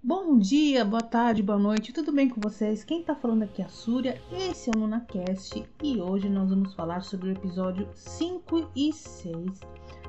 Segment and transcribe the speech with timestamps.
[0.00, 2.84] Bom dia, boa tarde, boa noite, tudo bem com vocês?
[2.84, 6.74] Quem tá falando aqui é a Súria, esse é o NunaCast e hoje nós vamos
[6.74, 9.34] falar sobre o episódio 5 e 6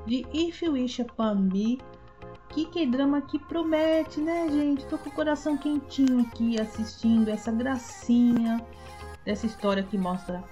[0.05, 1.79] de If You Wish Upon Me.
[2.49, 4.85] Que que drama que promete, né, gente?
[4.85, 8.63] Tô com o coração quentinho aqui assistindo essa gracinha
[9.25, 10.43] dessa história que mostra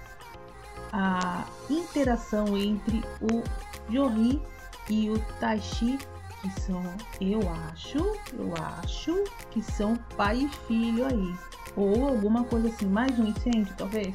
[0.92, 3.42] a interação entre o
[3.90, 4.40] Jori
[4.88, 5.98] e o Taishi
[6.46, 6.82] que são,
[7.20, 7.40] eu
[7.70, 7.98] acho,
[8.38, 11.34] eu acho que são pai e filho aí.
[11.76, 14.14] Ou alguma coisa assim, mais um incêndio, talvez.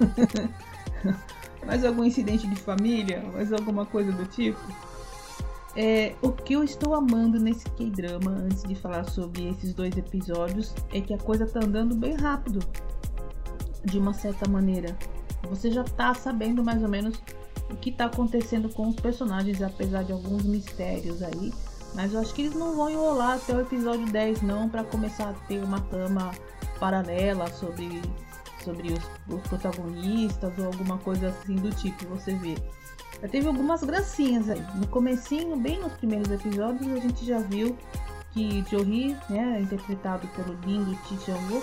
[1.66, 4.60] mais algum incidente de família, mais alguma coisa do tipo.
[5.76, 10.74] É, o que eu estou amando nesse K-drama, antes de falar sobre esses dois episódios,
[10.92, 12.60] é que a coisa tá andando bem rápido.
[13.84, 14.94] De uma certa maneira.
[15.48, 17.20] Você já tá sabendo mais ou menos
[17.70, 21.52] o que está acontecendo com os personagens, apesar de alguns mistérios aí.
[21.94, 25.30] Mas eu acho que eles não vão enrolar até o episódio 10 não para começar
[25.30, 26.30] a ter uma trama
[26.78, 28.00] paralela sobre,
[28.64, 32.56] sobre os, os, protagonistas ou alguma coisa assim do tipo, você vê.
[33.20, 34.64] Já teve algumas gracinhas aí.
[34.76, 37.76] No comecinho, bem nos primeiros episódios, a gente já viu
[38.32, 41.60] que Johri, né, interpretado pelo lindo Chang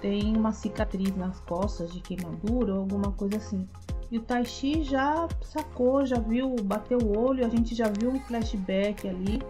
[0.00, 3.68] tem uma cicatriz nas costas de queimadura ou alguma coisa assim.
[4.10, 8.20] E o Taishi já sacou, já viu, bateu o olho, a gente já viu um
[8.20, 9.40] flashback ali.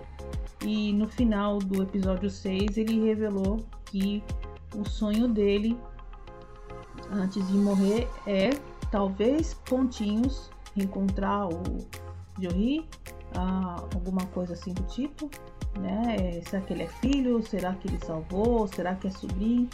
[0.65, 4.23] E no final do episódio 6 ele revelou que
[4.75, 5.79] o sonho dele
[7.11, 8.51] antes de morrer é
[8.91, 11.63] talvez pontinhos encontrar o
[12.39, 12.89] Johri,
[13.37, 15.31] ah, alguma coisa assim do tipo,
[15.79, 16.41] né?
[16.49, 17.43] Será que ele é filho?
[17.43, 18.67] Será que ele salvou?
[18.69, 19.69] Será que é sobrinho?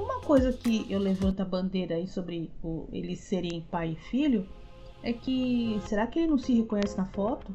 [0.00, 4.48] Uma coisa que eu levanto a bandeira aí sobre o, eles serem pai e filho
[5.02, 7.52] é que será que ele não se reconhece na foto?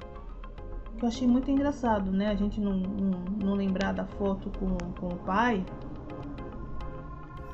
[1.01, 2.27] Eu achei muito engraçado, né?
[2.27, 5.65] A gente não, não, não lembrar da foto com, com o pai.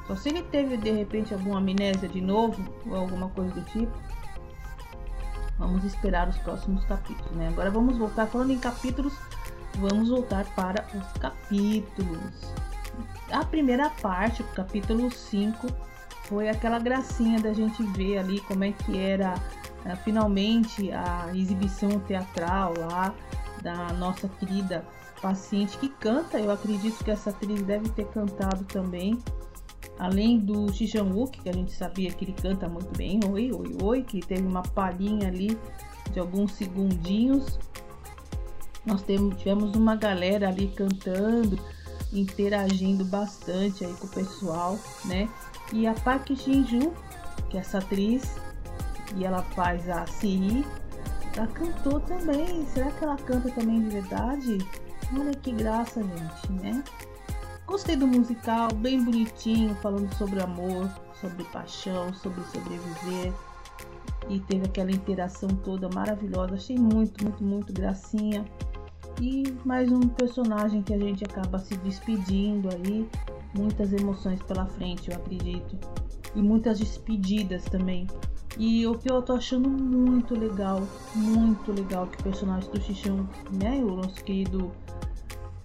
[0.07, 3.93] Só se ele teve de repente alguma amnésia de novo ou alguma coisa do tipo.
[5.57, 7.47] Vamos esperar os próximos capítulos, né?
[7.47, 9.13] Agora vamos voltar falando em capítulos.
[9.77, 12.53] Vamos voltar para os capítulos
[13.31, 15.67] a primeira parte, capítulo 5,
[16.23, 21.99] foi aquela gracinha da gente ver ali como é que era uh, finalmente a exibição
[21.99, 23.13] teatral lá
[23.61, 24.85] da nossa querida
[25.21, 26.39] paciente que canta.
[26.39, 29.19] Eu acredito que essa atriz deve ter cantado também.
[29.99, 33.77] Além do Xixan Wook, que a gente sabia que ele canta muito bem, oi, oi,
[33.83, 35.57] oi, que teve uma palhinha ali
[36.11, 37.59] de alguns segundinhos.
[38.83, 39.03] Nós
[39.37, 41.59] tivemos uma galera ali cantando,
[42.13, 45.29] interagindo bastante aí com o pessoal, né?
[45.73, 46.93] E a Park Shin-ju,
[47.49, 48.35] que é essa atriz,
[49.15, 50.65] e ela faz a Siri,
[51.35, 52.65] ela cantou também.
[52.67, 54.57] Será que ela canta também de verdade?
[55.17, 56.83] Olha que graça, gente, né?
[57.65, 60.89] Gostei do musical, bem bonitinho, falando sobre amor,
[61.19, 63.33] sobre paixão, sobre sobreviver.
[64.29, 66.55] E teve aquela interação toda maravilhosa.
[66.55, 68.45] Achei muito, muito, muito gracinha.
[69.19, 73.07] E mais um personagem que a gente acaba se despedindo aí.
[73.55, 75.77] Muitas emoções pela frente, eu acredito.
[76.35, 78.07] E muitas despedidas também.
[78.57, 80.81] E o que eu tô achando muito legal,
[81.15, 84.71] muito legal, que o personagem do Xixão, né, o nosso querido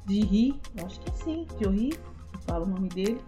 [0.09, 1.93] Ri, eu acho que é sim, Ri,
[2.47, 3.21] fala o nome dele,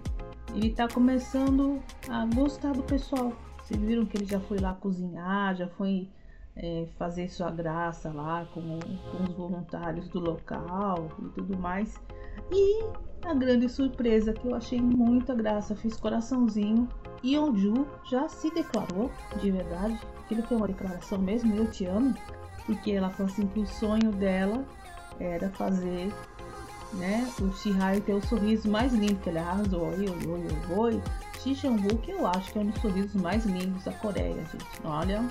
[0.55, 3.33] ele tá começando a gostar do pessoal.
[3.62, 6.09] Vocês viram que ele já foi lá cozinhar, já foi
[6.59, 12.01] é, fazer sua graça lá com, com os voluntários do local e tudo mais.
[12.53, 12.85] E
[13.25, 16.89] a grande surpresa que eu achei muita graça, fiz coraçãozinho.
[17.23, 19.11] E Onju já se declarou
[19.41, 19.99] de verdade,
[20.31, 22.15] ele foi uma declaração mesmo, eu te amo,
[22.65, 24.65] porque ela falou assim que o sonho dela
[25.19, 26.13] era fazer
[26.93, 29.89] né, o Shihai ter o sorriso mais lindo que ele arrasou.
[29.89, 31.03] Oi, oi, oi, oi.
[31.41, 34.66] Shi que eu acho que é um dos sorrisos mais lindos da Coreia, gente.
[34.84, 35.25] Olha,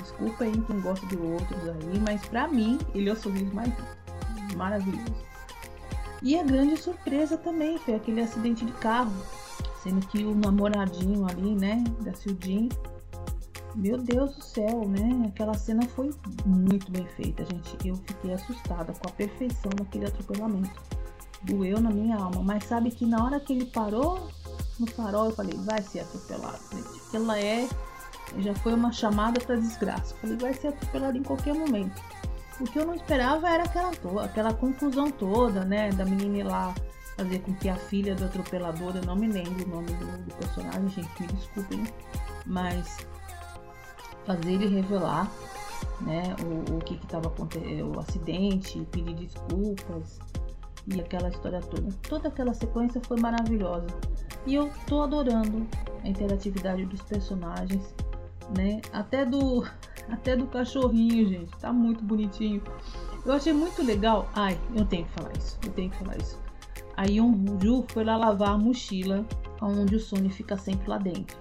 [0.00, 3.72] desculpa aí quem gosta de outros aí, mas pra mim ele é o sorriso mais.
[4.56, 5.14] Maravilhoso.
[6.22, 9.12] E a grande surpresa também foi aquele acidente de carro,
[9.82, 12.68] sendo que o namoradinho ali, né, da Sildin,
[13.74, 15.28] meu Deus do céu, né?
[15.28, 16.10] Aquela cena foi
[16.44, 17.76] muito bem feita, gente.
[17.86, 20.82] Eu fiquei assustada com a perfeição daquele atropelamento.
[21.42, 24.28] Doeu na minha alma, mas sabe que na hora que ele parou
[24.80, 27.16] no farol, eu falei, vai ser atropelado, gente.
[27.16, 27.68] Ela é,
[28.38, 30.14] já foi uma chamada para desgraça.
[30.16, 32.02] Falei, vai ser atropelado em qualquer momento.
[32.60, 33.92] O que eu não esperava era aquela,
[34.24, 36.74] aquela conclusão toda, né, da menina ir lá
[37.16, 40.34] fazer com que a filha do atropelador, eu não me lembro o nome do, do
[40.36, 41.84] personagem, gente, me desculpem,
[42.46, 42.98] mas
[44.24, 45.28] fazer ele revelar
[46.00, 50.20] né, o, o que estava acontecendo, o acidente, pedir desculpas
[50.86, 51.92] e aquela história toda.
[52.08, 53.88] Toda aquela sequência foi maravilhosa.
[54.46, 55.66] E eu tô adorando
[56.04, 57.94] a interatividade dos personagens,
[58.56, 58.80] né?
[58.92, 59.66] Até do
[60.08, 62.62] até do cachorrinho, gente, tá muito bonitinho.
[63.24, 64.28] Eu achei muito legal.
[64.34, 65.58] Ai, eu tenho que falar isso.
[65.64, 66.38] Eu tenho que falar isso.
[66.96, 69.24] A Ju foi lá lavar a mochila
[69.60, 71.36] onde o Sony fica sempre lá dentro.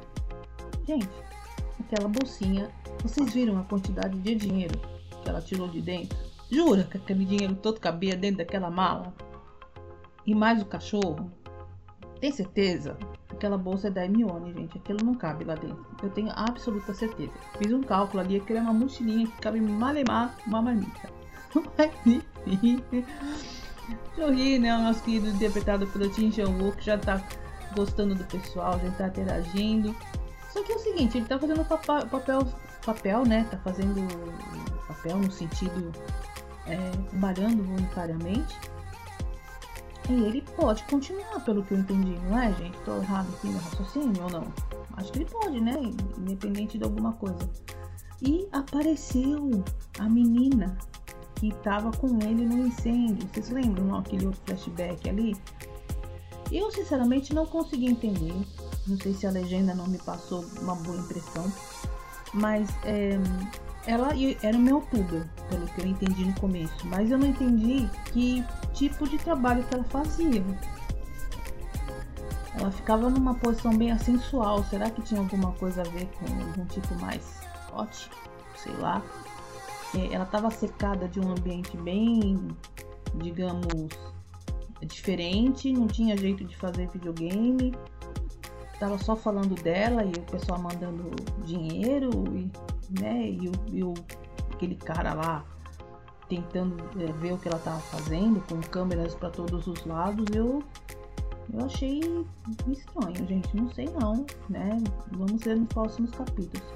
[0.86, 1.10] Gente,
[1.80, 2.70] aquela bolsinha,
[3.02, 4.80] vocês viram a quantidade de dinheiro
[5.24, 6.18] que ela tirou de dentro?
[6.50, 9.14] Jura que aquele dinheiro todo cabia dentro daquela mala?
[10.26, 11.32] E mais o cachorro?
[12.20, 12.98] Tem certeza?
[13.38, 14.80] Aquela bolsa é da Hermione, gente.
[14.80, 15.86] Aquilo não cabe lá dentro.
[16.02, 17.32] Eu tenho absoluta certeza.
[17.60, 21.08] Fiz um cálculo ali, aquilo é uma mochilinha que cabe malemar uma marmita.
[22.48, 22.84] Enfim.
[24.16, 24.76] Sorri, né?
[24.76, 27.22] O nosso querido interpretado pelo Tim Jong que já tá
[27.76, 29.96] gostando do pessoal, já tá interagindo.
[30.52, 32.48] Só que é o seguinte, ele tá fazendo papel,
[32.84, 33.46] papel né?
[33.52, 34.02] Tá fazendo
[34.88, 35.92] papel no sentido
[36.66, 38.58] é, trabalhando voluntariamente.
[40.10, 42.78] E ele pode continuar, pelo que eu entendi, não é, gente?
[42.86, 44.44] Tô errado aqui no raciocínio ou não?
[44.94, 45.74] Acho que ele pode, né?
[46.18, 47.38] Independente de alguma coisa.
[48.22, 49.64] E apareceu
[50.00, 50.78] a menina
[51.36, 53.28] que estava com ele no incêndio.
[53.32, 55.36] Vocês lembram não, aquele outro flashback ali?
[56.52, 58.34] Eu sinceramente não consegui entender.
[58.88, 61.52] Não sei se a legenda não me passou uma boa impressão.
[62.34, 63.20] Mas é,
[63.88, 64.10] ela
[64.44, 68.44] era uma youtuber, pelo que eu entendi no começo, mas eu não entendi que
[68.74, 70.44] tipo de trabalho que ela fazia.
[72.60, 74.64] Ela ficava numa posição bem sensual.
[74.66, 77.40] Será que tinha alguma coisa a ver com algum tipo mais
[77.72, 78.10] hot?
[78.58, 79.02] Sei lá.
[79.96, 82.46] É, ela estava secada de um ambiente bem,
[83.16, 83.88] digamos,
[84.82, 87.74] diferente, não tinha jeito de fazer videogame.
[88.80, 91.10] Tava só falando dela e o pessoal mandando
[91.46, 92.52] dinheiro e
[92.90, 93.30] né?
[93.30, 93.94] E, o, e o,
[94.54, 95.46] aquele cara lá
[96.28, 100.62] tentando é, ver o que ela tava fazendo, com câmeras para todos os lados, eu,
[101.54, 102.02] eu achei
[102.68, 103.56] estranho, gente.
[103.56, 104.78] Não sei não, né?
[105.12, 106.68] Vamos ver nos próximos capítulos.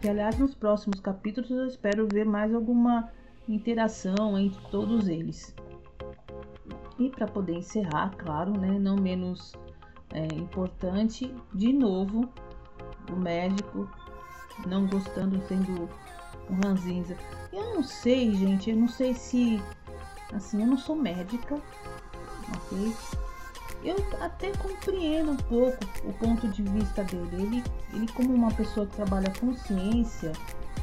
[0.00, 3.08] Que aliás, nos próximos capítulos eu espero ver mais alguma
[3.48, 5.54] interação entre todos eles.
[6.98, 9.52] E para poder encerrar, claro, né, não menos
[10.12, 12.28] é, importante, de novo,
[13.10, 13.88] o médico
[14.66, 15.88] não gostando, sendo
[16.48, 17.16] um ranzinza.
[17.52, 19.62] Eu não sei, gente, eu não sei se.
[20.32, 21.60] Assim, eu não sou médica,
[22.56, 22.94] ok?
[23.84, 27.28] Eu até compreendo um pouco o ponto de vista dele.
[27.32, 30.32] Ele, ele como uma pessoa que trabalha com ciência,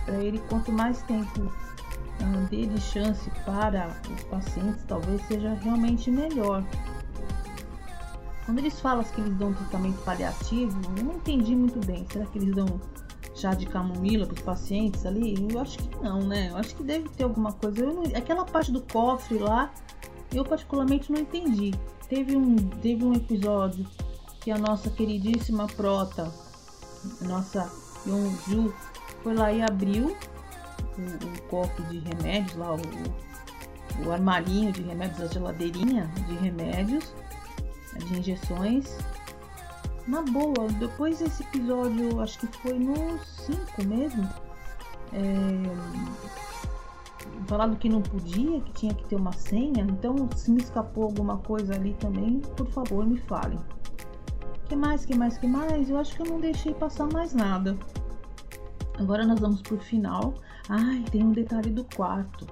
[0.05, 6.11] para ele, quanto mais tempo uh, dê de chance para os pacientes, talvez seja realmente
[6.11, 6.63] melhor.
[8.45, 12.05] Quando eles falam que eles dão tratamento paliativo, eu não entendi muito bem.
[12.11, 12.81] Será que eles dão
[13.39, 15.35] chá de camomila para os pacientes ali?
[15.49, 16.49] Eu acho que não, né?
[16.49, 17.85] Eu acho que deve ter alguma coisa.
[17.85, 18.03] Não...
[18.15, 19.71] aquela parte do cofre lá,
[20.33, 21.73] eu particularmente não entendi.
[22.07, 23.85] Teve um, teve um episódio
[24.41, 26.31] que a nossa queridíssima Prota,
[27.21, 27.71] nossa
[28.07, 28.73] Yonju,
[29.23, 35.21] foi lá e abriu o, o cofre de remédios lá, o, o armarinho de remédios,
[35.21, 37.13] a geladeirinha de remédios,
[37.97, 38.97] de injeções
[40.09, 44.27] na boa, depois desse episódio, acho que foi no 5 mesmo,
[45.13, 45.19] é,
[47.47, 49.83] falado que não podia, que tinha que ter uma senha.
[49.83, 53.59] Então, se me escapou alguma coisa ali também, por favor, me falem.
[54.67, 55.89] Que mais, que mais, que mais?
[55.89, 57.77] Eu acho que eu não deixei passar mais nada.
[58.97, 60.33] Agora nós vamos pro final.
[60.67, 62.47] Ai, tem um detalhe do quarto.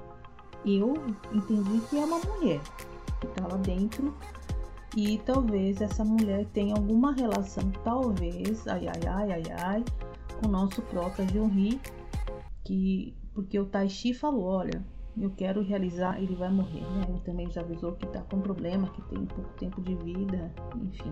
[0.64, 0.94] Eu
[1.34, 2.62] entendi que é uma mulher
[3.20, 4.14] que tá lá dentro
[4.98, 9.86] e talvez essa mulher tenha alguma relação, talvez, ai ai ai ai ai,
[10.42, 11.80] com o nosso prota Junri,
[12.66, 14.84] que porque o Taishi falou, olha,
[15.16, 17.06] eu quero realizar, ele vai morrer, né?
[17.10, 20.52] Ele também já avisou que tá com problema, que tem pouco tempo de vida,
[20.82, 21.12] enfim,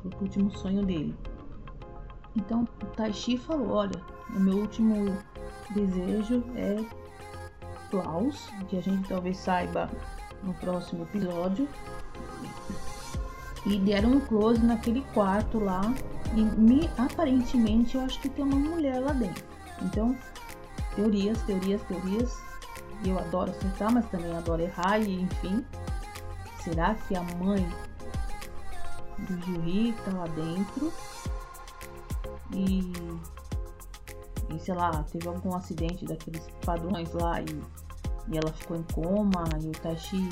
[0.00, 1.14] foi o último sonho dele.
[2.34, 4.00] Então o Taishi falou, olha,
[4.34, 4.94] o meu último
[5.74, 6.82] desejo é
[7.90, 9.90] Klaus, que a gente talvez saiba
[10.42, 11.68] no próximo episódio,
[13.66, 15.92] e deram um close naquele quarto lá.
[16.34, 19.44] E me, aparentemente eu acho que tem uma mulher lá dentro.
[19.82, 20.16] Então,
[20.94, 22.40] teorias, teorias, teorias.
[23.04, 25.64] Eu adoro acertar, mas também adoro errar, e enfim.
[26.62, 27.68] Será que a mãe
[29.18, 30.92] do Juri tá lá dentro?
[32.52, 32.92] E,
[34.54, 37.62] e sei lá, teve algum acidente daqueles padrões lá e,
[38.28, 40.28] e ela ficou em coma e o Taishi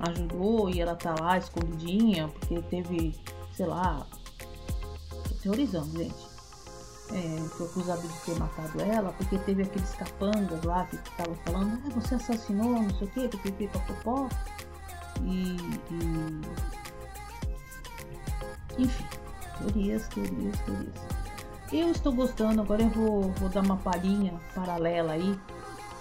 [0.00, 3.18] ajudou e ela tá lá escondidinha, porque teve,
[3.52, 4.06] sei lá,
[5.42, 6.26] teorizando, gente.
[7.12, 11.80] é, foi acusado de ter matado ela, porque teve aqueles capangas lá que estavam falando,
[11.86, 14.28] ah, você assassinou, não sei o que, pipipi, papopó.
[15.22, 15.56] E,
[15.90, 16.42] e.
[18.78, 19.06] Enfim,
[19.58, 20.94] teorias, teorias, teorias.
[21.72, 25.38] Eu estou gostando, agora eu vou, vou dar uma palhinha paralela aí,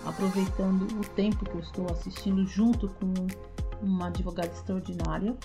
[0.05, 3.13] aproveitando o tempo que eu estou assistindo junto com
[3.85, 5.35] uma advogada extraordinária,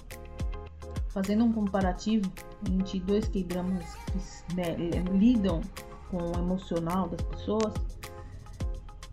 [1.08, 2.30] fazendo um comparativo
[2.68, 4.76] entre dois K-dramas que né,
[5.12, 5.60] lidam
[6.10, 7.74] com o emocional das pessoas.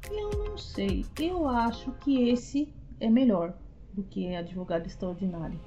[0.09, 3.53] Eu não sei, eu acho que esse é melhor
[3.93, 5.59] do que advogada extraordinária.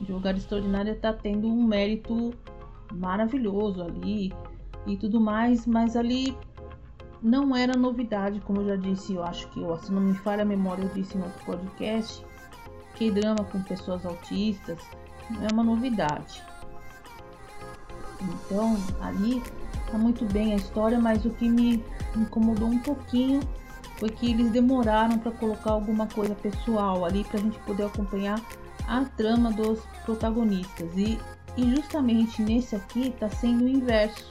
[0.00, 2.32] Advogada extraordinária está tendo um mérito
[2.92, 4.32] maravilhoso ali
[4.86, 6.36] e tudo mais, mas ali
[7.22, 10.46] não era novidade, como eu já disse, eu acho que, se não me falha a
[10.46, 12.24] memória, eu disse no outro podcast,
[13.00, 14.78] que drama com pessoas autistas
[15.30, 16.42] não é uma novidade.
[18.20, 19.42] Então, ali
[19.90, 21.82] tá muito bem a história, mas o que me
[22.14, 23.40] incomodou um pouquinho
[23.96, 28.38] foi que eles demoraram para colocar alguma coisa pessoal ali para a gente poder acompanhar
[28.86, 30.94] a trama dos protagonistas.
[30.94, 31.18] E,
[31.56, 34.30] e justamente nesse aqui está sendo o inverso.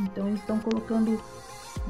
[0.00, 1.22] Então eles estão colocando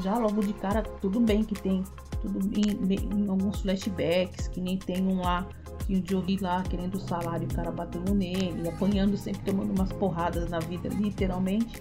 [0.00, 1.84] já logo de cara tudo bem que tem
[2.20, 5.46] tudo em, em alguns flashbacks que nem tem um lá
[5.86, 9.92] que o Joey lá querendo o salário, o cara batendo nele, apanhando sempre tomando umas
[9.92, 11.80] porradas na vida, literalmente.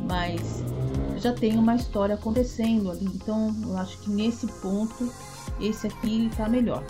[0.00, 0.64] Mas
[1.18, 5.10] já tem uma história acontecendo ali, então eu acho que nesse ponto
[5.60, 6.82] esse aqui tá melhor.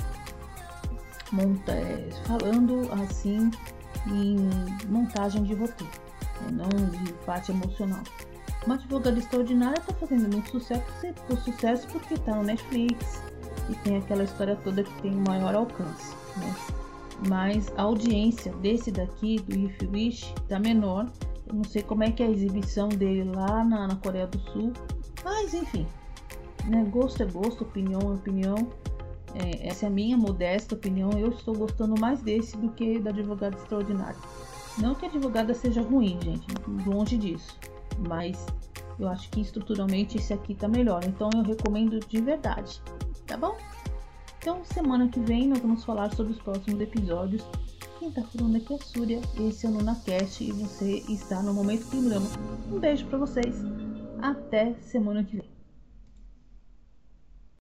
[1.32, 3.50] Monta, é, falando assim
[4.06, 4.36] em
[4.88, 5.92] montagem de roteiro,
[6.42, 8.02] né, não de parte emocional.
[8.64, 10.82] Uma advogada extraordinária está fazendo muito sucesso,
[11.28, 13.22] por sucesso porque está no Netflix
[13.68, 16.14] e tem aquela história toda que tem maior alcance.
[16.36, 16.54] Né?
[17.28, 21.10] Mas a audiência desse daqui, do If Wish, tá menor.
[21.46, 24.38] Eu não sei como é que é a exibição dele lá na, na Coreia do
[24.50, 24.72] Sul.
[25.24, 25.86] Mas enfim,
[26.66, 26.84] né?
[26.90, 28.68] gosto é gosto, opinião é opinião.
[29.34, 31.10] É, essa é a minha modesta opinião.
[31.12, 34.16] Eu estou gostando mais desse do que da advogada extraordinária.
[34.78, 36.46] Não que a advogada seja ruim, gente,
[36.86, 37.56] longe disso
[37.98, 38.46] mas
[38.98, 41.04] eu acho que estruturalmente esse aqui tá melhor.
[41.04, 42.80] Então eu recomendo de verdade,
[43.26, 43.56] tá bom?
[44.38, 47.44] Então semana que vem nós vamos falar sobre os próximos episódios.
[47.98, 51.52] Quem tá falando aqui é a Súria, esse é o NunaCast e você está no
[51.52, 52.16] Momento Clima.
[52.70, 53.56] Um beijo para vocês,
[54.22, 55.45] até semana que vem.